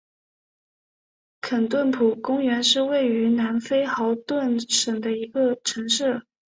[1.41, 6.25] 肯普顿公园是位于南非豪登省的一个城市。